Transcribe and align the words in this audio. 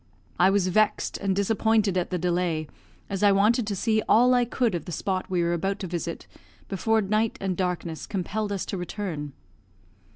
I 0.39 0.49
was 0.49 0.67
vexed 0.67 1.17
and 1.19 1.35
disappointed 1.35 1.95
at 1.95 2.09
the 2.09 2.17
delay, 2.17 2.67
as 3.07 3.21
I 3.21 3.31
wanted 3.31 3.67
to 3.67 3.75
see 3.75 4.01
all 4.09 4.33
I 4.33 4.45
could 4.45 4.73
of 4.73 4.85
the 4.85 4.91
spot 4.91 5.29
we 5.29 5.43
were 5.43 5.53
about 5.53 5.77
to 5.81 5.85
visit 5.85 6.25
before 6.67 7.01
night 7.01 7.37
and 7.39 7.55
darkness 7.55 8.07
compelled 8.07 8.51
us 8.51 8.65
to 8.65 8.77
return. 8.77 9.33